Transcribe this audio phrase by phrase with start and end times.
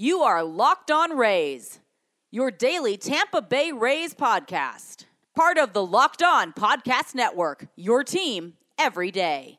[0.00, 1.78] You are Locked On Rays,
[2.30, 5.04] your daily Tampa Bay Rays podcast.
[5.36, 9.58] Part of the Locked On Podcast Network, your team every day.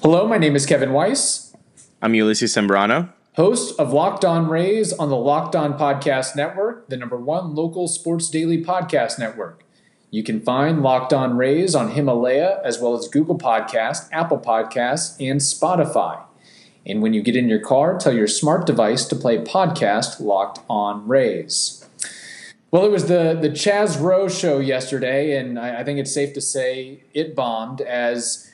[0.00, 1.56] Hello, my name is Kevin Weiss,
[2.00, 3.12] I'm Ulysses Sembrano.
[3.34, 7.88] host of Locked On Rays on the Locked On Podcast Network, the number one local
[7.88, 9.64] sports daily podcast network.
[10.12, 15.16] You can find Locked On Rays on Himalaya as well as Google Podcast, Apple Podcasts,
[15.18, 16.27] and Spotify.
[16.88, 20.60] And when you get in your car, tell your smart device to play podcast Locked
[20.70, 21.86] On Rays.
[22.70, 26.34] Well, it was the the Chaz Roe show yesterday, and I, I think it's safe
[26.34, 28.50] to say it bombed as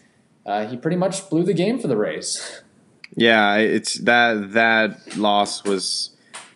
[0.46, 2.62] uh, he pretty much blew the game for the Rays.
[3.16, 6.10] Yeah, it's that that loss was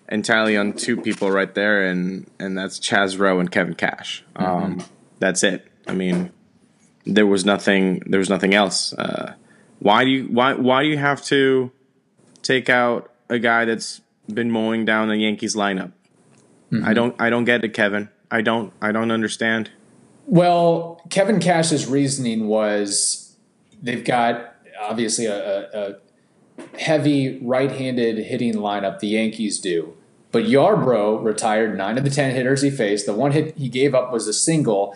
[0.08, 4.24] entirely on two people right there, and and that's Chaz Roe and Kevin Cash.
[4.36, 4.84] Um,
[5.18, 5.66] that's it.
[5.86, 6.30] I mean,
[7.06, 8.02] there was nothing.
[8.06, 8.92] There was nothing else.
[8.92, 9.34] Uh,
[9.78, 11.70] why do you why why do you have to
[12.42, 14.00] take out a guy that's
[14.32, 15.92] been mowing down the Yankees lineup?
[16.70, 16.92] I mm-hmm.
[16.92, 18.08] don't I don't get it, Kevin.
[18.30, 19.70] I don't I don't understand.
[20.26, 23.36] Well, Kevin Cash's reasoning was
[23.82, 28.98] they've got obviously a, a, a heavy right-handed hitting lineup.
[28.98, 29.96] The Yankees do,
[30.30, 33.06] but Yarbrough retired nine of the ten hitters he faced.
[33.06, 34.94] The one hit he gave up was a single,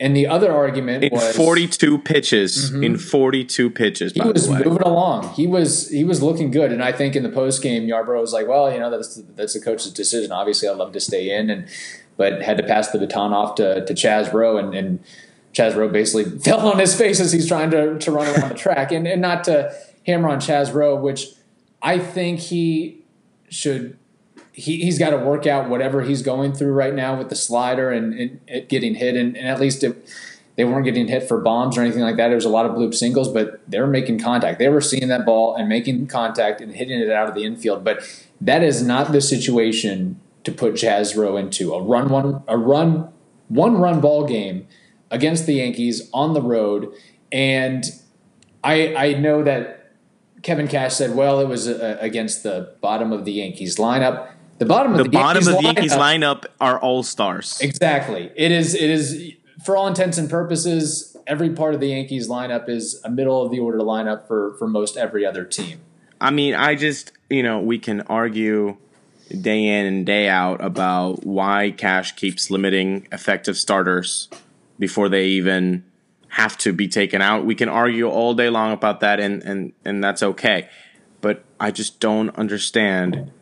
[0.00, 2.82] and the other argument In was 42 pitches, mm-hmm.
[2.82, 4.62] in 42 pitches, he by was the way.
[4.64, 5.32] moving along.
[5.34, 8.32] He was he was looking good, and I think in the post game, Yarbrough was
[8.32, 10.32] like, "Well, you know, that's that's the coach's decision.
[10.32, 11.68] Obviously, I'd love to stay in, and
[12.16, 15.00] but had to pass the baton off to to Chaz Roe, and, and
[15.52, 18.56] Chaz Roe basically fell on his face as he's trying to to run around the
[18.56, 19.72] track, and and not to
[20.06, 21.28] hammer on Chaz Roe, which
[21.82, 23.04] I think he
[23.48, 23.96] should.
[24.56, 27.90] He, he's got to work out whatever he's going through right now with the slider
[27.90, 29.84] and, and it getting hit, and, and at least
[30.56, 32.30] they weren't getting hit for bombs or anything like that.
[32.30, 34.58] It was a lot of bloop singles, but they were making contact.
[34.58, 37.82] They were seeing that ball and making contact and hitting it out of the infield.
[37.82, 38.08] But
[38.40, 43.08] that is not the situation to put Chaz Roe into a run one a run
[43.48, 44.68] one run ball game
[45.10, 46.92] against the Yankees on the road.
[47.32, 47.84] And
[48.62, 49.92] I I know that
[50.42, 54.28] Kevin Cash said, well, it was uh, against the bottom of the Yankees lineup.
[54.58, 57.60] The bottom of the the, bottom Yankees of the Yankees lineup- lineup are all stars.
[57.60, 58.30] Exactly.
[58.36, 58.74] It is.
[58.74, 59.32] It is
[59.64, 61.16] for all intents and purposes.
[61.26, 64.68] Every part of the Yankees lineup is a middle of the order lineup for for
[64.68, 65.80] most every other team.
[66.20, 68.76] I mean, I just you know we can argue
[69.40, 74.28] day in and day out about why Cash keeps limiting effective starters
[74.78, 75.84] before they even
[76.28, 77.44] have to be taken out.
[77.44, 80.68] We can argue all day long about that, and and and that's okay.
[81.20, 83.32] But I just don't understand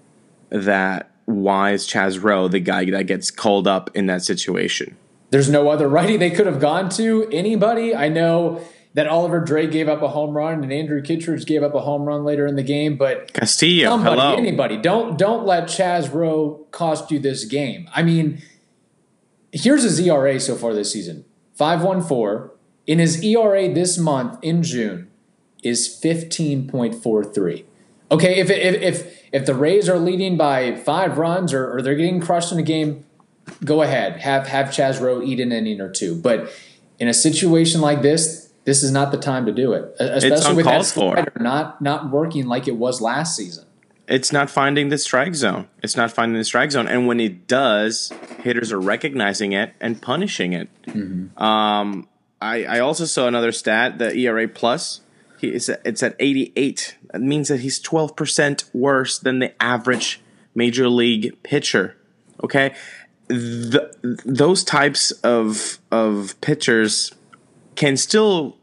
[0.53, 4.97] that why is Chaz Roe the guy that gets called up in that situation?
[5.31, 7.27] There's no other righty they could have gone to.
[7.33, 7.95] Anybody?
[7.95, 8.63] I know
[8.95, 12.03] that Oliver Drake gave up a home run and Andrew Kittredge gave up a home
[12.03, 14.37] run later in the game, but Castillo, somebody, hello.
[14.37, 17.89] anybody, don't don't let Chaz Roe cost you this game.
[17.95, 18.43] I mean,
[19.53, 21.25] here's his ERA so far this season:
[21.55, 22.53] five one four.
[22.85, 25.09] In his ERA this month in June
[25.63, 27.65] is fifteen point four three.
[28.13, 31.95] Okay, if if if if the Rays are leading by five runs or, or they're
[31.97, 33.05] getting crushed in a game,
[33.65, 36.15] go ahead have have Chaz Roe eat an inning or two.
[36.15, 36.53] But
[36.99, 40.67] in a situation like this, this is not the time to do it, especially with
[40.67, 41.25] that for.
[41.43, 43.65] not not working like it was last season.
[44.09, 45.69] it's not finding the strike zone.
[45.83, 48.13] It's not finding the strike zone, and when it does,
[48.43, 50.69] hitters are recognizing it and punishing it.
[51.41, 52.09] Um,
[52.41, 55.01] I, I also saw another stat: the ERA plus.
[55.43, 56.97] He is it's at 88.
[57.13, 60.21] That means that he's 12 percent worse than the average
[60.55, 61.97] major league pitcher.
[62.45, 62.75] Okay,
[63.27, 63.93] the,
[64.25, 67.13] those types of of pitchers
[67.75, 68.57] can still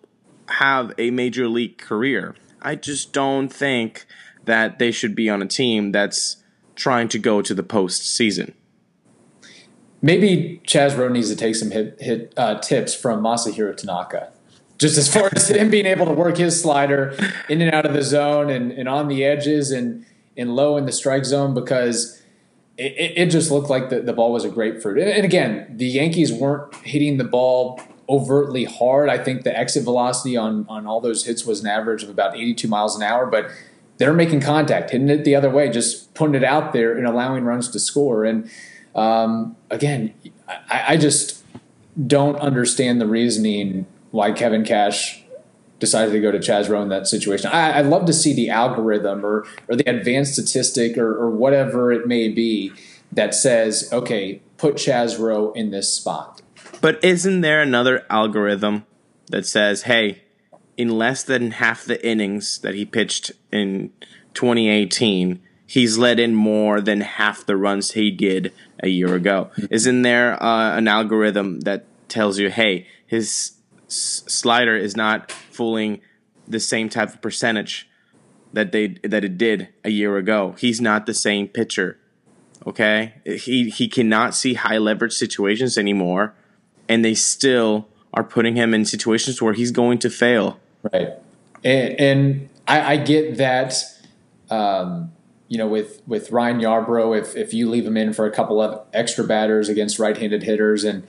[0.48, 2.36] have a major league career.
[2.62, 4.06] I just don't think
[4.46, 6.38] that they should be on a team that's
[6.76, 8.54] trying to go to the postseason.
[10.02, 14.32] Maybe Chaz Roe needs to take some hit, hit uh, tips from Masahiro Tanaka.
[14.80, 17.16] Just as far as him being able to work his slider
[17.50, 20.06] in and out of the zone and, and on the edges and,
[20.38, 22.22] and low in the strike zone because
[22.78, 25.00] it, it, just looked like the, the ball was a grapefruit.
[25.00, 29.10] And again, the Yankees weren't hitting the ball overtly hard.
[29.10, 32.36] I think the exit velocity on, on all those hits was an average of about
[32.36, 33.52] 82 miles an hour, but
[33.98, 37.44] they're making contact, hitting it the other way, just putting it out there and allowing
[37.44, 38.24] runs to score.
[38.24, 38.50] And
[38.96, 40.14] um, again,
[40.48, 41.44] I, I just
[42.08, 45.24] don't understand the reasoning why Kevin Cash
[45.80, 47.50] decided to go to Chaz Roe in that situation.
[47.52, 51.92] I, I'd love to see the algorithm or, or the advanced statistic or, or whatever
[51.92, 52.74] it may be
[53.12, 56.42] that says, okay, put Chaz Roe in this spot.
[56.82, 58.86] But isn't there another algorithm
[59.28, 60.24] that says, hey,
[60.78, 63.92] in less than half the innings that he pitched in
[64.34, 69.50] 2018, he's let in more than half the runs he did a year ago.
[69.70, 73.59] Isn't there uh, an algorithm that tells you, hey, his
[73.90, 76.02] s- slider is not fooling
[76.48, 77.90] the same type of percentage
[78.54, 80.56] that they that it did a year ago?
[80.58, 82.00] He's not the same pitcher.
[82.66, 86.34] Okay, he he cannot see high leverage situations anymore,
[86.88, 90.60] and they still are putting him in situations where he's going to fail.
[90.92, 91.10] Right,
[91.64, 93.76] and, and I, I, get that.
[94.50, 95.12] Um,
[95.48, 98.62] you know, with with Ryan Yarbrough, if if you leave him in for a couple
[98.62, 101.08] of extra batters against right-handed hitters, and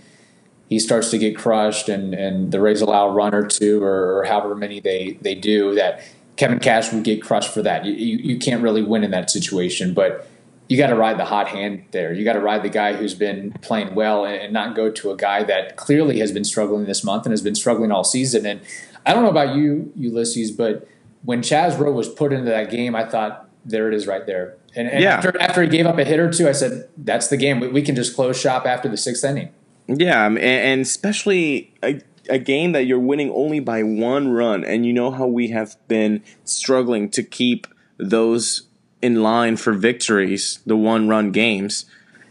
[0.70, 4.18] he starts to get crushed, and and the Rays allow a run or two, or,
[4.18, 6.02] or however many they they do, that
[6.36, 7.84] Kevin Cash would get crushed for that.
[7.84, 10.26] You, you, you can't really win in that situation, but
[10.68, 12.12] you got to ride the hot hand there.
[12.12, 15.10] You got to ride the guy who's been playing well and, and, not go to
[15.10, 18.46] a guy that clearly has been struggling this month and has been struggling all season.
[18.46, 18.60] And
[19.04, 20.86] I don't know about you, Ulysses, but
[21.24, 24.56] when Chaz Roe was put into that game, I thought there it is right there.
[24.76, 25.16] And, and yeah.
[25.16, 27.58] after, after he gave up a hit or two, I said, that's the game.
[27.58, 29.50] We, we can just close shop after the sixth inning.
[29.92, 34.64] Yeah, um, and, and especially a, a game that you're winning only by one run,
[34.64, 37.66] and you know how we have been struggling to keep
[37.98, 38.68] those
[39.02, 41.86] in line for victories, the one run games,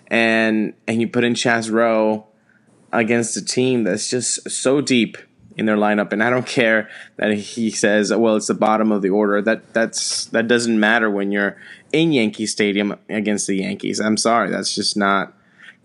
[0.07, 2.27] and and you put in Chaz Roe
[2.94, 5.17] against a team that's just so deep
[5.57, 9.01] in their lineup, and I don't care that he says, "Well, it's the bottom of
[9.01, 11.57] the order." That that's that doesn't matter when you're
[11.91, 14.00] in Yankee Stadium against the Yankees.
[14.00, 15.33] I'm sorry, that's just not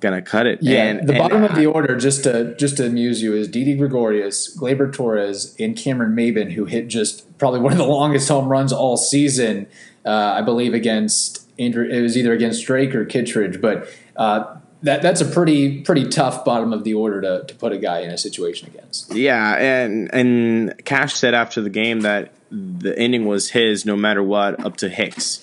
[0.00, 0.58] gonna cut it.
[0.62, 3.76] Yeah, and, the bottom of the order, just to just to amuse you, is Didi
[3.76, 8.48] Gregorius, Gleyber Torres, and Cameron Maybin, who hit just probably one of the longest home
[8.48, 9.66] runs all season
[10.04, 11.88] uh, I believe against Andrew.
[11.88, 16.44] It was either against Drake or Kittredge, but uh, that that's a pretty pretty tough
[16.44, 19.14] bottom of the order to, to put a guy in a situation against.
[19.14, 24.22] Yeah, and and Cash said after the game that the inning was his no matter
[24.22, 25.40] what, up to Hicks.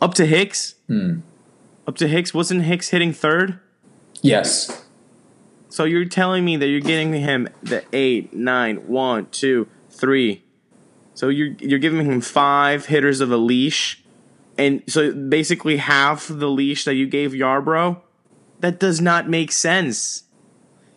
[0.00, 0.74] Up to Hicks.
[0.88, 1.20] Hmm.
[1.86, 2.34] Up to Hicks.
[2.34, 3.60] Wasn't Hicks hitting third?
[4.22, 4.84] Yes.
[5.68, 10.44] So you're telling me that you're getting him the eight, nine, one, two, three,
[11.16, 14.04] so you're you're giving him five hitters of a leash,
[14.58, 18.00] and so basically half the leash that you gave Yarbrough.
[18.60, 20.24] That does not make sense.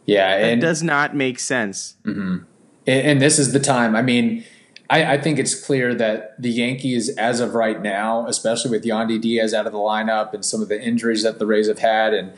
[0.05, 1.95] Yeah, and, does not make sense.
[2.03, 2.43] Mm-hmm.
[2.87, 3.95] And, and, this is the time.
[3.95, 4.43] I mean,
[4.89, 9.21] I, I, think it's clear that the Yankees, as of right now, especially with Yandy
[9.21, 12.13] Diaz out of the lineup and some of the injuries that the Rays have had,
[12.13, 12.33] and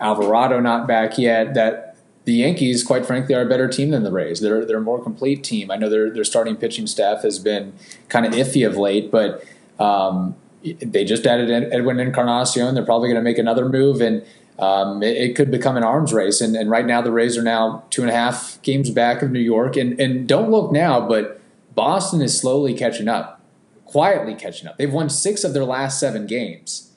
[0.00, 4.12] Alvarado not back yet, that the Yankees, quite frankly, are a better team than the
[4.12, 4.40] Rays.
[4.40, 5.70] They're they're a more complete team.
[5.70, 7.74] I know their their starting pitching staff has been
[8.08, 9.44] kind of iffy of late, but
[9.78, 12.74] um, they just added Edwin Encarnacion.
[12.74, 14.24] They're probably going to make another move, and
[14.58, 16.40] um, it, it, could become an arms race.
[16.40, 19.30] And, and right now, the Rays are now two and a half games back of
[19.30, 19.76] New York.
[19.76, 21.40] And and don't look now, but
[21.74, 23.42] Boston is slowly catching up,
[23.84, 24.78] quietly catching up.
[24.78, 26.93] They've won six of their last seven games.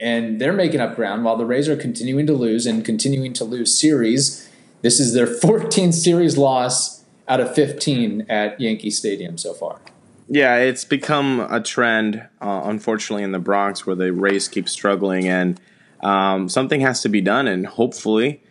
[0.00, 3.44] And they're making up ground while the Rays are continuing to lose and continuing to
[3.44, 4.48] lose series
[4.82, 9.80] this is their 14th series loss out of 15 at Yankee Stadium so far.
[10.28, 15.26] Yeah, it's become a trend, uh, unfortunately, in the Bronx where the Rays keep struggling,
[15.26, 15.58] and
[16.02, 17.48] um, something has to be done.
[17.48, 18.42] And hopefully,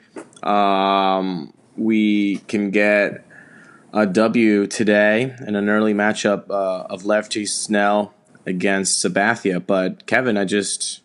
[0.41, 3.23] um, we can get
[3.93, 8.11] a W today in an early matchup uh, of lefty Snell
[8.47, 9.63] against Sabathia.
[9.63, 11.01] But Kevin, I just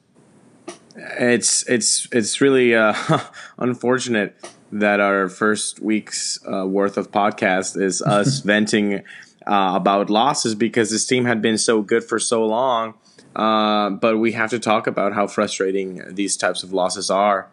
[0.97, 2.95] it's it's it's really uh,
[3.59, 4.37] unfortunate
[4.73, 9.03] that our first week's uh, worth of podcast is us venting
[9.47, 12.95] uh, about losses because this team had been so good for so long.
[13.35, 17.49] Uh, but we have to talk about how frustrating these types of losses are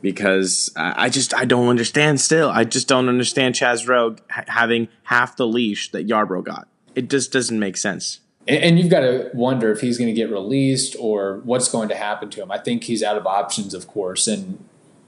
[0.00, 2.20] because I just I don't understand.
[2.20, 6.68] Still, I just don't understand Chaz Roe having half the leash that Yarbrough got.
[6.94, 8.20] It just doesn't make sense.
[8.48, 11.96] And you've got to wonder if he's going to get released or what's going to
[11.96, 12.52] happen to him.
[12.52, 14.64] I think he's out of options, of course, and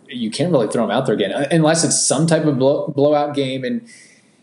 [0.08, 2.88] you can't really throw him out there again uh, unless it's some type of blow,
[2.88, 3.88] blowout game and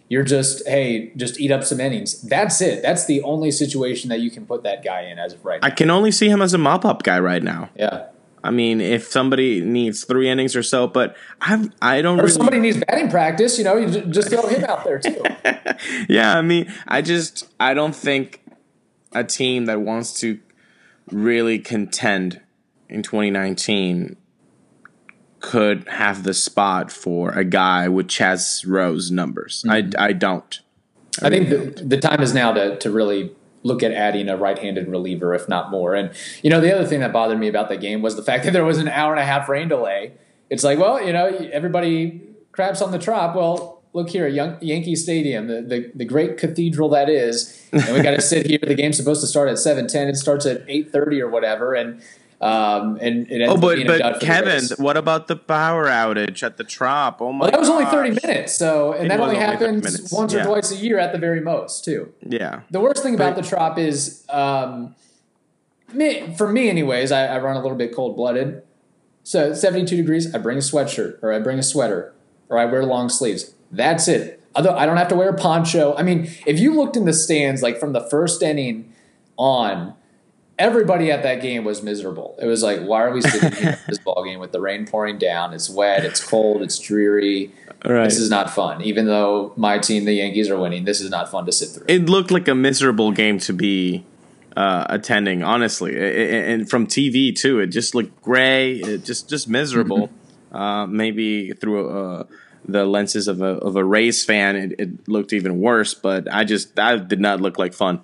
[0.09, 2.21] you're just hey just eat up some innings.
[2.21, 2.81] That's it.
[2.81, 5.67] That's the only situation that you can put that guy in as of right now.
[5.67, 7.69] i can only see him as a mop-up guy right now.
[7.75, 8.07] Yeah.
[8.43, 12.33] I mean if somebody needs three innings or so but i've i don't or really...
[12.33, 15.23] somebody needs batting practice you know you just throw him out there too.
[16.07, 18.44] Yeah i mean i just i don't think
[19.15, 20.39] a team that wants to
[21.09, 22.41] really contend
[22.89, 24.17] in 2019
[25.39, 29.63] could have the spot for a guy with Chaz Roe's numbers.
[29.67, 29.99] Mm-hmm.
[29.99, 30.59] I, I don't.
[31.21, 33.31] I, I think the, the time is now to, to really
[33.63, 35.95] look at adding a right-handed reliever, if not more.
[35.95, 36.11] And
[36.43, 38.53] you know, the other thing that bothered me about the game was the fact that
[38.53, 40.13] there was an hour and a half rain delay.
[40.49, 43.35] It's like, well, you know, everybody craps on the trop.
[43.35, 48.11] Well, look here, Yankee Stadium, the, the, the great cathedral that is, and we got
[48.11, 48.59] to sit here.
[48.61, 50.09] The game's supposed to start at seven ten.
[50.09, 52.01] It starts at eight thirty or whatever, and
[52.41, 56.65] um, and it ends Oh, but but Kevin, what about the power outage at the
[56.65, 57.21] Trop?
[57.21, 57.45] Oh my!
[57.45, 60.71] Well, that was only thirty minutes, so and It that only happens once or twice
[60.71, 62.13] a year at the very most, too.
[62.21, 63.43] Yeah, The worst thing about Right.
[63.43, 64.93] the trop is, um,
[65.93, 68.61] me, for me, anyways, I, I run a little bit cold blooded.
[69.23, 72.13] So 72 degrees, I bring a sweatshirt or I bring a sweater
[72.47, 73.54] or I wear long sleeves.
[73.75, 74.41] That's it.
[74.55, 75.95] Although I don't have to wear a poncho.
[75.95, 78.93] I mean, if you looked in the stands, like from the first inning
[79.37, 79.93] on,
[80.57, 82.35] everybody at that game was miserable.
[82.41, 84.87] It was like, why are we sitting here at this ball game with the rain
[84.87, 85.53] pouring down?
[85.53, 87.51] It's wet, it's cold, it's dreary.
[87.83, 88.05] right.
[88.05, 88.81] This is not fun.
[88.81, 91.85] Even though my team, the Yankees, are winning, this is not fun to sit through.
[91.89, 94.05] it looked like a miserable game to be
[94.55, 95.43] uh, attending.
[95.43, 95.97] Honestly,
[96.47, 98.75] and from TV too, it just looked gray.
[98.75, 100.09] It just just miserable.
[100.55, 102.23] uh, maybe through uh,
[102.67, 105.93] the lenses of a of a Rays fan, it, it looked even worse.
[105.93, 108.01] But I just that did not look like fun.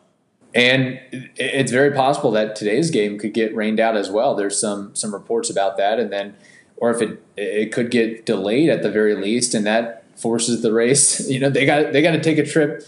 [0.53, 0.99] And
[1.37, 4.35] it's very possible that today's game could get rained out as well.
[4.35, 6.35] There's some some reports about that, and then,
[6.77, 10.73] or if it it could get delayed at the very least, and that forces the
[10.73, 11.29] race.
[11.31, 12.83] You know, they got they got to take a trip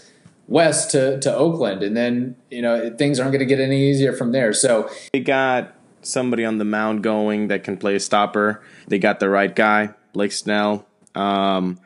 [0.46, 4.12] west to to Oakland, and then you know things aren't going to get any easier
[4.12, 4.52] from there.
[4.52, 8.62] So They got somebody on the mound going that can play a stopper.
[8.88, 10.86] They got the right guy, Blake Snell.
[11.14, 11.78] Um,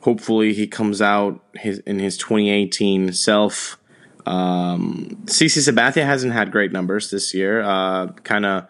[0.00, 3.78] hopefully, he comes out his, in his 2018 self.
[4.26, 7.62] Um, CC Sabathia hasn't had great numbers this year.
[7.62, 8.68] Uh, kind of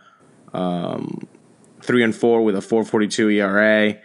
[0.53, 1.27] um,
[1.81, 3.97] three and four with a 4.42 ERA.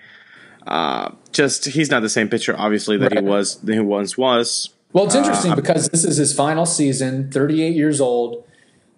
[0.65, 3.23] Uh, just he's not the same pitcher, obviously, that Right.
[3.23, 4.69] he was that he once was.
[4.93, 8.43] Well, it's interesting because this is his final season, 38 years old.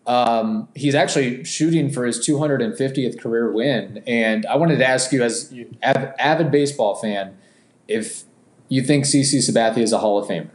[0.06, 4.04] Um, he's actually shooting for his 250th career win.
[4.06, 7.38] And I wanted to ask you, as you, av- avid baseball fan,
[7.88, 8.24] if
[8.68, 10.50] you think CC Sabathia is a Hall of Famer.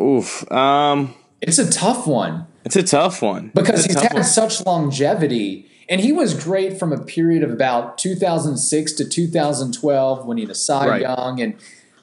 [0.00, 0.50] Oof.
[0.50, 4.24] Um, It's a tough one it's a tough one because he's had one.
[4.24, 5.66] such longevity.
[5.88, 10.86] And he was great from a period of about 2006 to 2012, winning a Cy
[10.86, 11.00] Right.
[11.00, 11.54] Young and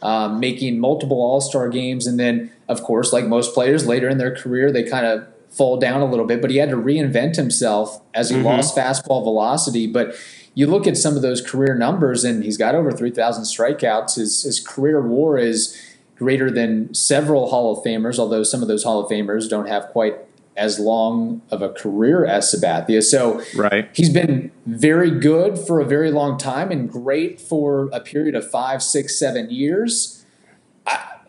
[0.01, 2.07] um, making multiple All Star games.
[2.07, 5.77] And then, of course, like most players later in their career, they kind of fall
[5.77, 6.41] down a little bit.
[6.41, 8.45] But he had to reinvent himself as he mm-hmm.
[8.45, 9.87] lost fastball velocity.
[9.87, 10.15] But
[10.53, 14.15] you look at some of those career numbers, and he's got over 3,000 strikeouts.
[14.15, 15.79] His, his career WAR is
[16.15, 19.87] greater than several Hall of Famers, although some of those Hall of Famers don't have
[19.87, 20.15] quite
[20.57, 23.03] as long of a career as Sabathia.
[23.03, 23.89] So Right.
[23.93, 28.49] he's been very good for a very long time and great for a period of
[28.49, 30.24] five, six, seven years.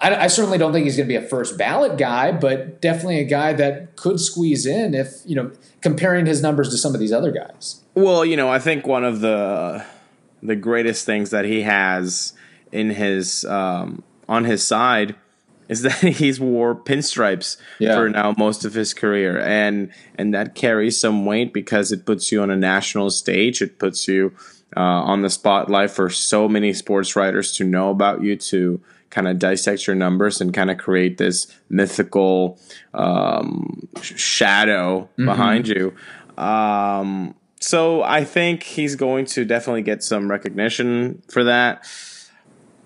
[0.00, 3.20] I, I, certainly don't think he's going to be a first ballot guy, but definitely
[3.20, 5.50] a guy that could squeeze in if, you know,
[5.80, 7.82] comparing his numbers to some of these other guys.
[7.94, 9.84] Well, you know, I think one of the
[10.42, 12.34] the greatest things that he has
[12.72, 15.16] in his um, on his side
[15.68, 17.94] is that he's wore pinstripes Yeah.
[17.94, 22.30] for now most of his career, and and that carries some weight because it puts
[22.30, 23.62] you on a national stage.
[23.62, 24.34] It puts you
[24.76, 29.28] uh, on the spotlight for so many sports writers to know about you to kind
[29.28, 32.58] of dissect your numbers and kind of create this mythical
[32.94, 35.94] um, sh- shadow behind you.
[36.36, 41.86] Um, so I think he's going to definitely get some recognition for that.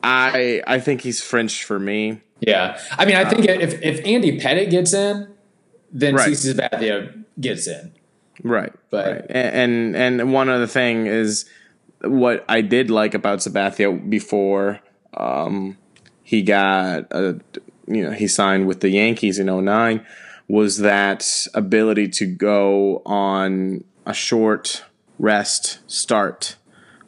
[0.03, 2.21] I I think he's French for me.
[2.41, 2.81] Yeah.
[2.99, 5.29] I mean, I think if, if Andy Pettitte gets in,
[5.93, 6.31] then Right.
[6.31, 7.93] CC Sabathia gets in.
[8.43, 8.73] Right.
[8.91, 9.25] But- right.
[9.29, 11.45] And and one other thing is
[12.03, 14.81] what I did like about Sabathia before
[15.15, 15.77] um,
[16.31, 17.41] he got a,
[17.95, 20.07] you know he signed with the Yankees in 09
[20.49, 24.85] was that ability to go on a short
[25.19, 26.57] rest start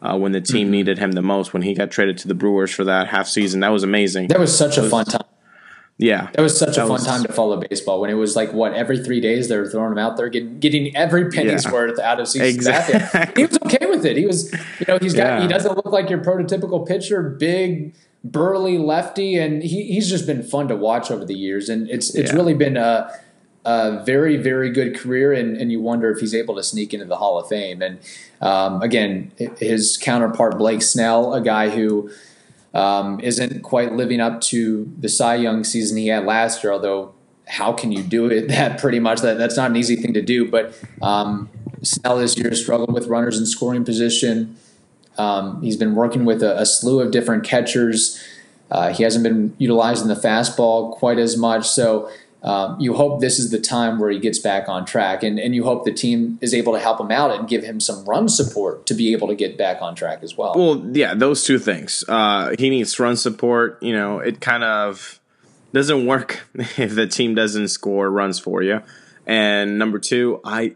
[0.03, 0.71] uh, when the team Mm-hmm.
[0.73, 3.61] needed him the most when he got traded to the Brewers for that half season
[3.61, 5.29] that was amazing That was such a fun time.
[5.99, 8.53] yeah That was such a fun was- time to follow baseball when it was like
[8.53, 11.73] what every three days they were throwing him out there getting getting every penny's Yeah.
[11.73, 12.49] worth out of season.
[12.49, 12.99] Exactly.
[13.37, 14.17] He was okay with it.
[14.17, 15.43] He was you know he's got Yeah.
[15.43, 20.43] he doesn't look like your prototypical pitcher, big burly lefty, and he, he's just been
[20.43, 22.37] fun to watch over the years, and it's it's Yeah.
[22.37, 23.11] really been a.
[23.65, 27.07] A very, very good career, and, and you wonder if he's able to sneak into
[27.07, 27.81] the Hall of Fame.
[27.81, 28.01] And
[28.41, 32.11] um, again, his counterpart Blake Snell, a guy who
[32.75, 36.73] um, isn't quite living up to the Cy Young season he had last year.
[36.73, 37.15] Although,
[37.47, 39.21] how can you do it that pretty much?
[39.21, 40.51] That that's not an easy thing to do.
[40.51, 41.49] But um,
[41.83, 44.57] Snell this year struggled with runners in scoring position.
[45.19, 48.23] Um, he's been working with a, a slew of different catchers.
[48.71, 51.69] Uh, he hasn't been utilizing the fastball quite as much.
[51.69, 52.11] So
[52.43, 55.55] um, you hope this is the time where he gets back on track, and, and
[55.55, 58.29] you hope the team is able to help him out and give him some run
[58.29, 60.55] support to be able to get back on track as well.
[60.57, 62.05] Well, yeah, those two things.
[62.09, 63.81] Uh, he needs run support.
[63.81, 65.21] You know, it kind of
[65.73, 68.83] doesn't work if the team doesn't score runs for you.
[69.25, 70.75] And number two, I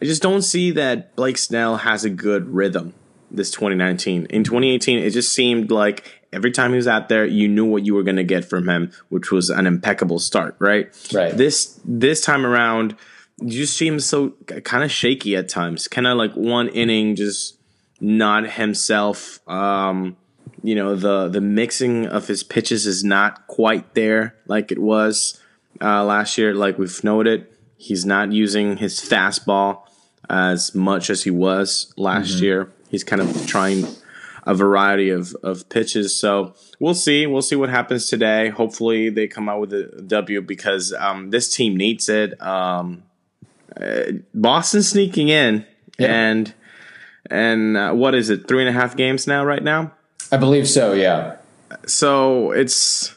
[0.00, 2.94] I just don't see that Blake Snell has a good rhythm
[3.36, 4.26] this 2019.
[4.26, 7.86] In 2018, it just seemed like every time he was out there, you knew what
[7.86, 10.88] you were going to get from him, which was an impeccable start, right?
[11.12, 11.36] Right.
[11.36, 12.96] This this time around,
[13.40, 14.30] you just seem so
[14.64, 15.88] kind of shaky at times.
[15.88, 17.58] Kind of like one inning, just
[18.00, 19.40] not himself.
[19.48, 20.16] Um,
[20.62, 25.40] you know, the the mixing of his pitches is not quite there like it was
[25.80, 26.54] uh, last year.
[26.54, 29.82] Like we've noted, he's not using his fastball
[30.28, 32.44] as much as he was last mm-hmm.
[32.44, 32.72] year.
[32.94, 33.88] He's kind of trying
[34.46, 36.16] a variety of, of pitches.
[36.16, 37.26] So we'll see.
[37.26, 38.50] We'll see what happens today.
[38.50, 42.40] Hopefully they come out with a W because um, this team needs it.
[42.40, 43.02] Um,
[43.76, 45.66] uh, Boston sneaking in
[45.98, 46.06] yeah.
[46.06, 46.54] and
[47.28, 48.46] and uh, what is it?
[48.46, 49.90] Three and a half games now, right now.
[50.30, 50.92] I believe so.
[50.92, 51.38] Yeah.
[51.86, 53.16] So it's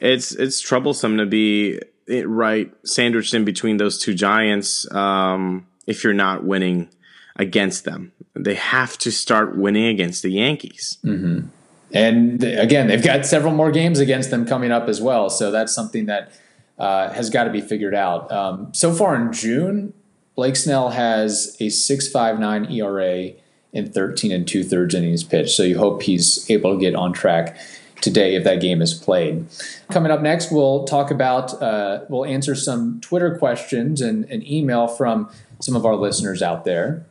[0.00, 1.80] it's it's troublesome to be
[2.24, 6.88] right sandwiched in between those two giants um, if you're not winning
[7.36, 8.12] against them.
[8.34, 10.98] They have to start winning against the Yankees.
[11.04, 11.48] Mm-hmm.
[11.94, 15.28] And again, they've got several more games against them coming up as well.
[15.28, 16.32] So that's something that
[16.78, 18.32] uh, has got to be figured out.
[18.32, 19.92] Um, so far in June,
[20.34, 23.32] Blake Snell has a 6.59 ERA
[23.72, 25.54] in 13 and two thirds innings pitched.
[25.54, 27.58] So you hope he's able to get on track
[28.00, 29.46] today if that game is played.
[29.90, 34.88] Coming up next, we'll talk about, uh, we'll answer some Twitter questions and an email
[34.88, 37.06] from some of our listeners out there.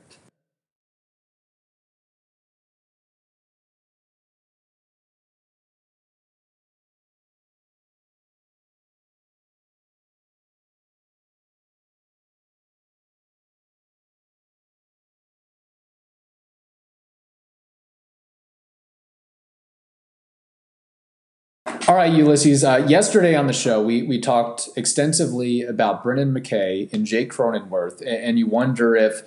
[21.92, 22.64] All right, Ulysses.
[22.64, 28.00] Uh, yesterday on the show, we we talked extensively about Brendan McKay and Jake Cronenworth,
[28.00, 29.24] and, and you wonder if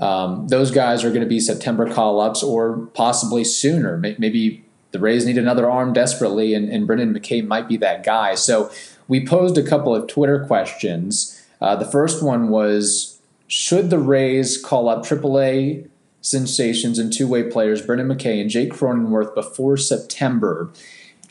[0.00, 3.96] um, those guys are going to be September call ups or possibly sooner.
[3.98, 8.34] Maybe the Rays need another arm desperately, and, and Brendan McKay might be that guy.
[8.34, 8.68] So
[9.06, 11.40] we posed a couple of Twitter questions.
[11.60, 15.88] Uh, the first one was Should the Rays call up AAA
[16.20, 20.72] sensations and two way players, Brendan McKay and Jake Cronenworth, before September?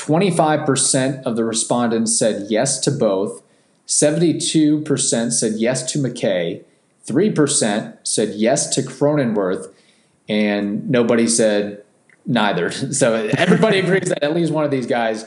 [0.01, 3.43] 25% of the respondents said yes to both.
[3.87, 6.63] 72% said yes to McKay.
[7.07, 9.71] 3% said yes to Cronenworth.
[10.27, 11.83] And nobody said
[12.25, 12.71] neither.
[12.93, 15.25] So everybody agrees that at least one of these guys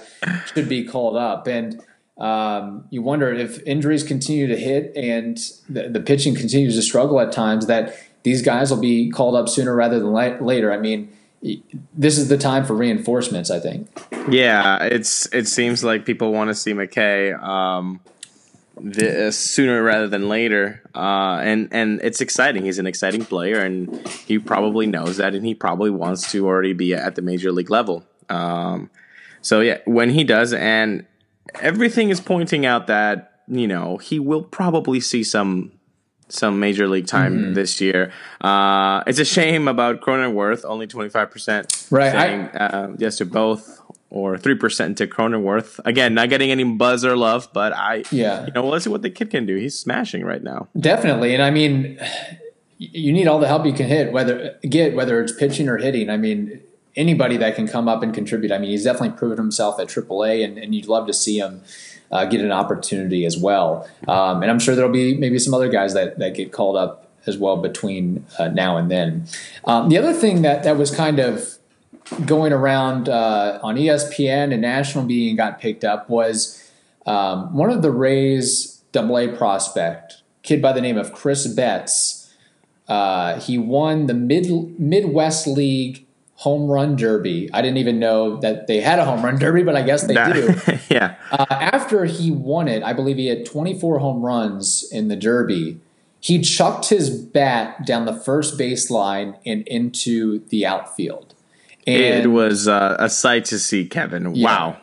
[0.52, 1.46] should be called up.
[1.46, 1.80] And
[2.18, 7.20] um, you wonder if injuries continue to hit and the, the, pitching continues to struggle
[7.20, 10.72] at times, that these guys will be called up sooner rather than la- later.
[10.72, 11.12] I mean,
[11.92, 13.50] this is the time for reinforcements.
[13.50, 13.88] I think.
[14.28, 18.00] Yeah, it's it seems like people want to see McKay um,
[18.80, 22.64] this sooner rather than later, uh, and and it's exciting.
[22.64, 26.72] He's an exciting player, and he probably knows that, and he probably wants to already
[26.72, 28.04] be at the major league level.
[28.30, 28.90] Um,
[29.42, 31.04] so yeah, when he does, and
[31.60, 35.72] everything is pointing out that you know he will probably see some
[36.28, 37.54] some major league time mm-hmm.
[37.54, 38.12] this year.
[38.40, 41.90] Uh, it's a shame about Cronenworth, only 25%.
[41.90, 42.12] Right.
[42.12, 45.80] Saying I, uh, yes to both or 3% to Cronenworth.
[45.84, 48.46] Again, not getting any buzz or love, but I, yeah.
[48.46, 49.56] you know, well, let's see what the kid can do.
[49.56, 50.68] He's smashing right now.
[50.78, 51.34] Definitely.
[51.34, 51.98] And I mean,
[52.78, 56.10] you need all the help you can hit, whether get, whether it's pitching or hitting.
[56.10, 56.60] I mean,
[56.96, 58.52] anybody that can come up and contribute.
[58.52, 61.62] I mean, he's definitely proven himself at AAA, and, and you'd love to see him
[62.10, 63.88] uh, get an opportunity as well.
[64.06, 67.10] Um, and I'm sure there'll be maybe some other guys that, that get called up
[67.26, 69.26] as well between uh, now and then.
[69.64, 71.58] Um, the other thing that, that was kind of
[72.26, 76.70] going around uh, on ESPN and national media got picked up was
[77.06, 82.32] um, one of the Rays double A prospect, kid by the name of Chris Betts.
[82.86, 87.48] Uh, he won the Mid Midwest League home run derby.
[87.52, 90.14] I didn't even know that they had a home run derby, but I guess they
[90.14, 90.54] do.
[90.90, 91.14] yeah.
[91.30, 95.80] Uh, after he won it, I believe he had 24 home runs in the derby.
[96.20, 101.34] He chucked his bat down the first baseline and into the outfield.
[101.86, 104.34] And, it was uh, a sight to see, Kevin.
[104.34, 104.46] Yeah.
[104.46, 104.76] Wow.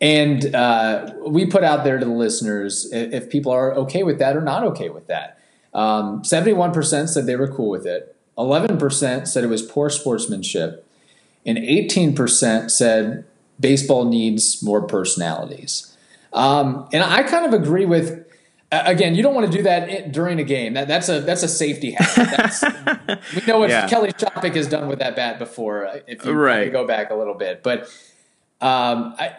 [0.00, 4.36] And uh, we put out there to the listeners if people are okay with that
[4.36, 5.38] or not okay with that.
[5.72, 8.14] Um, 71% said they were cool with it.
[8.36, 10.83] 11% said it was poor sportsmanship,
[11.46, 13.24] and 18% said
[13.60, 15.96] baseball needs more personalities.
[16.32, 18.22] Um, and I kind of agree with.
[18.72, 20.74] Again, you don't want to do that during a game.
[20.74, 23.20] That, that's a that's a safety hazard.
[23.36, 23.86] we know what yeah.
[23.86, 25.86] Kelly Shoppach has done with that bat before.
[25.86, 26.60] Uh, if you, right.
[26.60, 27.82] if you go back a little bit, but
[28.60, 29.36] um, I,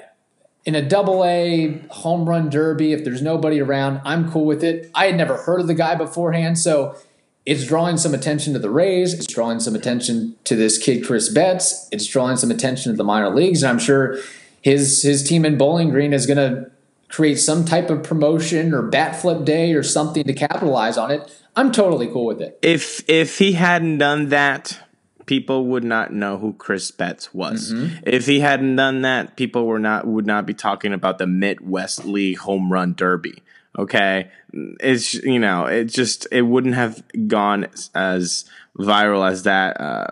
[0.64, 4.90] in a double A home run derby, if there's nobody around, I'm cool with it.
[4.96, 6.96] I had never heard of the guy beforehand, so
[7.46, 9.14] it's drawing some attention to the Rays.
[9.14, 11.88] It's drawing some attention to this kid Chris Betts.
[11.92, 14.18] It's drawing some attention to the minor leagues, and I'm sure
[14.62, 16.72] his his team in Bowling Green is going to
[17.08, 21.32] create some type of promotion or bat flip day or something to capitalize on it.
[21.56, 22.58] I'm totally cool with it.
[22.62, 24.80] If if he hadn't done that,
[25.28, 27.72] people would not know who Chris Betts was.
[27.72, 28.04] Mm-hmm.
[28.08, 32.06] If he hadn't done that, people were not would not be talking about the Midwest
[32.06, 33.44] League home run derby.
[33.78, 38.46] Okay, it's you know it just it wouldn't have gone as
[38.78, 39.80] viral as that.
[39.80, 40.08] Uh,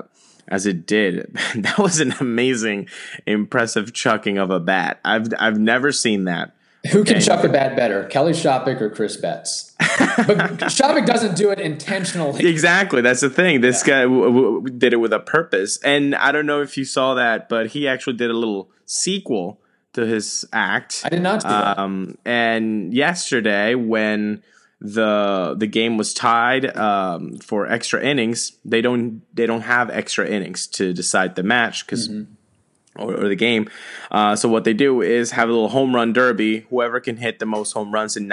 [0.49, 1.33] as it did.
[1.55, 2.89] that was an amazing,
[3.25, 4.99] impressive chucking of a bat.
[5.03, 6.53] I've I've never seen that.
[6.91, 9.73] Who can chuck a bat better, Kelly Shoppach or Chris Betts?
[9.79, 12.45] but Shoppach doesn't do it intentionally.
[12.45, 13.61] Exactly, that's the thing.
[13.61, 13.93] This yeah.
[13.93, 17.13] guy w- w- did it with a purpose, and I don't know if you saw
[17.13, 19.61] that, but he actually did a little sequel
[19.93, 21.01] to his act.
[21.05, 21.45] I did not.
[21.45, 24.43] Um, and yesterday, when
[24.83, 28.51] the the game was tied um, for extra innings.
[28.65, 32.09] They don't they don't have extra innings to decide the match because.
[32.09, 32.33] Mm-hmm.
[32.95, 33.71] Or, or, the game.
[34.11, 36.67] Uh, so what they do is have a little home run derby.
[36.69, 38.31] Whoever can hit the most home runs in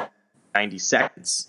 [0.54, 1.48] 90 seconds.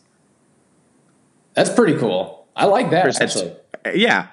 [1.54, 2.48] That's pretty cool.
[2.56, 3.54] I like that actually.
[3.94, 4.28] Yeah,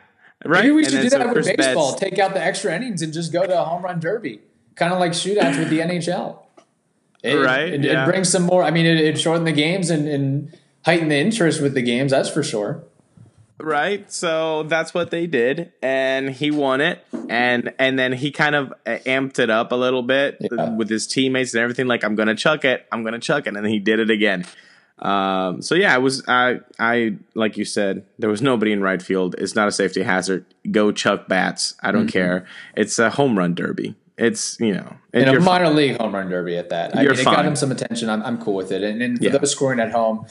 [0.45, 0.63] right.
[0.63, 1.91] Maybe we should do that so with baseball.
[1.91, 2.01] Bets.
[2.01, 4.43] Take out the extra innings and just go to a home run derby,
[4.79, 6.39] kind of like shootouts with the NHL.
[7.23, 7.69] It, right.
[7.69, 8.05] It, yeah.
[8.05, 8.63] it, brings some more.
[8.63, 12.13] I mean, it, it shortened the games and, and heightened the interest with the games.
[12.13, 12.83] That's for sure.
[13.61, 14.11] Right.
[14.13, 18.73] So that's what they did, and he won it, and and then he kind of
[18.87, 20.71] amped it up a little bit yeah.
[20.71, 21.89] with his teammates and everything.
[21.89, 22.87] Like, I'm gonna chuck it.
[22.93, 24.45] I'm gonna chuck it, and then he did it again.
[25.01, 29.03] Um, so yeah, I was I I like you said, there was nobody in right
[29.03, 29.35] field.
[29.39, 30.45] It's not a safety hazard.
[30.71, 31.75] Go chuck bats.
[31.83, 32.11] I don't mm-hmm.
[32.11, 32.47] care.
[32.77, 35.77] It's a home run derby it's you know in a minor fine.
[35.77, 36.97] league home run derby at that.
[36.97, 38.11] I mean, it got him some attention.
[38.11, 38.83] I'm, I'm cool with it.
[38.83, 39.39] And, and for yeah.
[39.39, 40.27] those scoring at home,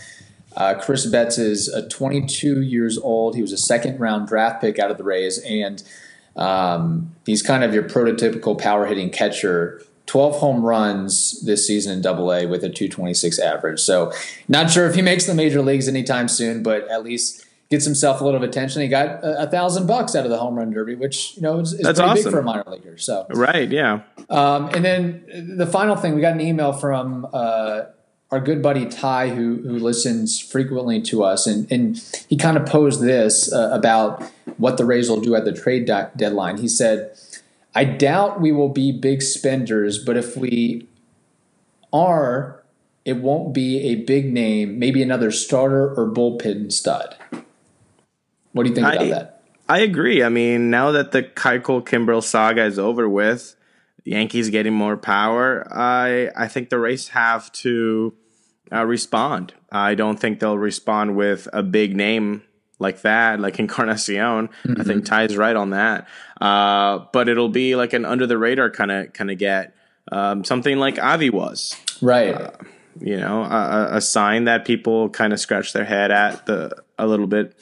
[0.56, 3.36] uh, Chris Betts is a 22 years old.
[3.36, 5.84] He was a second round draft pick out of the Rays, and
[6.36, 9.82] um, he's kind of your prototypical power hitting catcher.
[10.08, 13.80] 12 home runs this season in Double A with a 226 average.
[13.80, 14.14] So,
[14.48, 18.22] not sure if he makes the major leagues anytime soon, but at least gets himself
[18.22, 18.82] a little of attention.
[18.82, 21.60] He got a, a, thousand bucks out of the home run derby, which you know
[21.60, 22.24] is, is pretty awesome.
[22.24, 22.98] big for a minor leaguer.
[22.98, 24.02] So right, yeah.
[24.30, 27.84] Um, and then the final thing, we got an email from uh,
[28.32, 31.98] our good buddy Ty, who who listens frequently to us, and and
[32.30, 34.24] he kind of posed this uh, about
[34.58, 36.58] what the Rays will do at the trade de- deadline.
[36.58, 37.18] He said.
[37.76, 40.88] I doubt we will be big spenders, but if we
[41.94, 42.64] are,
[43.06, 47.16] it won't be a big name, maybe another starter or bullpen stud.
[48.54, 49.44] What do you think about I, that?
[49.70, 50.24] I agree.
[50.24, 53.56] I mean, now that the Keuchel Kimbrel saga is over with,
[54.04, 58.14] the Yankees getting more power, I I think the Rays have to
[58.72, 59.54] uh, respond.
[59.72, 62.44] I don't think they'll respond with a big name
[62.80, 64.48] like that, like Encarnacion.
[64.48, 64.82] Mm-hmm.
[64.82, 66.08] I think Ty's right on that.
[66.40, 69.76] Uh, but it'll be like an under the radar kind of kind of get
[70.12, 71.76] um, something like Avi was.
[72.02, 72.34] Right.
[72.34, 72.52] Uh,
[73.00, 77.06] you know, a, a sign that people kind of scratch their head at the a
[77.06, 77.56] little bit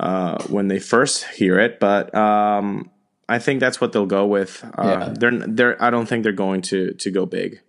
[0.00, 2.90] uh, when they first hear it, but um,
[3.28, 4.64] I think that's what they'll go with.
[4.76, 5.14] Uh, yeah.
[5.18, 7.60] They're they're I don't think they're going to to go big.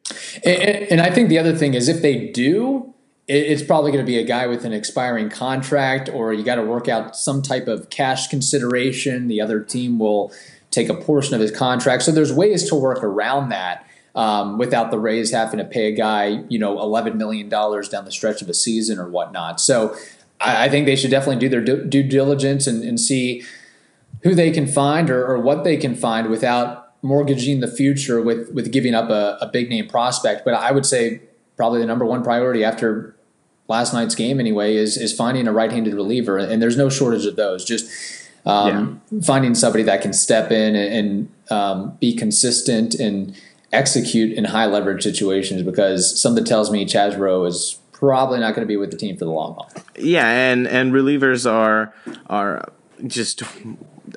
[0.43, 2.93] And, and I think the other thing is if they do,
[3.27, 6.63] it's probably going to be a guy with an expiring contract, or you got to
[6.63, 9.27] work out some type of cash consideration.
[9.27, 10.31] The other team will
[10.69, 12.03] take a portion of his contract.
[12.03, 13.83] So there's ways to work around that.
[14.15, 18.03] Um, without the Rays having to pay a guy, you know, eleven million dollars down
[18.03, 19.61] the stretch of a season or whatnot.
[19.61, 19.95] So
[20.39, 23.43] I, I think they should definitely do their due, due diligence and, and, see
[24.23, 28.51] who they can find or, or, what they can find without mortgaging the future with
[28.53, 30.43] with giving up a, a big name prospect.
[30.43, 31.21] But I would say
[31.55, 33.15] probably the number one priority after
[33.67, 37.35] last night's game anyway is is finding a right-handed reliever, and there's no shortage of
[37.35, 37.63] those.
[37.63, 37.89] Just
[38.45, 39.21] um, yeah.
[39.21, 43.35] finding somebody that can step in and, and um, be consistent and
[43.73, 48.67] execute in high leverage situations because something tells me Chaz is probably not going to
[48.67, 49.71] be with the team for the long haul.
[49.97, 51.93] Yeah, and and relievers are
[52.27, 52.71] are
[53.05, 53.41] just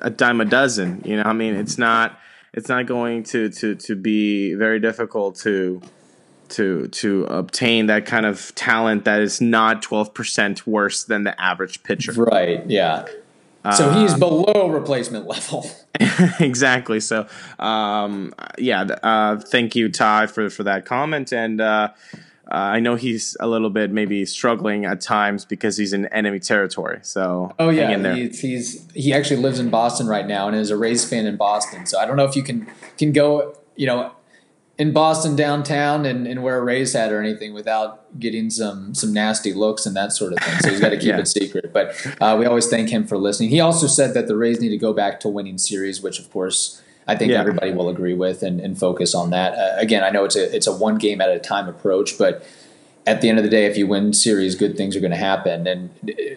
[0.01, 1.01] a dime a dozen.
[1.03, 2.19] You know, I mean, it's not
[2.53, 5.81] it's not going to to to be very difficult to
[6.49, 11.81] to to obtain that kind of talent that is not 12% worse than the average
[11.83, 12.11] pitcher.
[12.11, 13.07] Right, yeah.
[13.75, 15.69] So he's below replacement level.
[16.39, 16.99] exactly.
[16.99, 17.27] So,
[17.59, 18.81] um, yeah.
[18.81, 21.31] Uh, thank you, Ty, for for that comment.
[21.31, 21.89] And uh,
[22.51, 26.39] uh, I know he's a little bit maybe struggling at times because he's in enemy
[26.39, 26.99] territory.
[27.01, 30.77] So, Oh yeah, he's, he's he actually lives in Boston right now and is a
[30.77, 31.85] Rays fan in Boston.
[31.85, 34.11] So I don't know if you can can go you know
[34.77, 39.13] in Boston downtown and, and wear a Rays hat or anything without getting some some
[39.13, 40.59] nasty looks and that sort of thing.
[40.59, 41.19] So he's got to keep Yeah.
[41.19, 41.71] it secret.
[41.71, 43.49] But uh, we always thank him for listening.
[43.49, 46.31] He also said that the Rays need to go back to winning series, which of
[46.31, 47.39] course I think Yeah.
[47.39, 49.53] everybody will agree with and, and focus on that.
[49.53, 52.43] Uh, again, I know it's a it's a one game at a time approach, but
[53.07, 55.17] at the end of the day, if you win series, good things are going to
[55.17, 55.65] happen.
[55.65, 55.89] And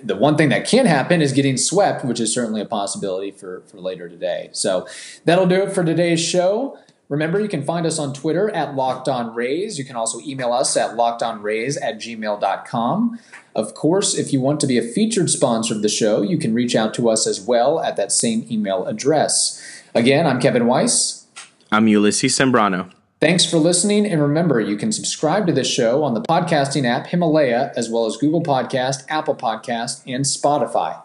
[0.02, 3.60] the one thing that can happen is getting swept, which is certainly a possibility for,
[3.66, 4.48] for later today.
[4.52, 4.88] So
[5.26, 6.78] that'll do it for today's show.
[7.10, 9.78] Remember, you can find us on Twitter at Locked On Rays.
[9.78, 13.18] You can also email us at lockedonrays at gmail.com.
[13.54, 16.54] Of course, if you want to be a featured sponsor of the show, you can
[16.54, 19.60] reach out to us as well at that same email address.
[19.96, 21.28] Again, I'm Kevin Weiss.
[21.70, 22.90] I'm Ulysses Sembrano.
[23.20, 27.06] Thanks for listening, and remember, you can subscribe to this show on the podcasting app
[27.06, 31.00] Himalaya, as well as Google Podcast, Apple Podcast, and Spotify.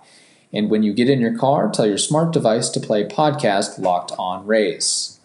[0.52, 4.12] And when you get in your car, tell your smart device to play podcast Locked
[4.18, 5.19] On Rays.